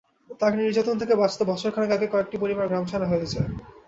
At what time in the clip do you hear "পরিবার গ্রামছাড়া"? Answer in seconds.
2.37-3.07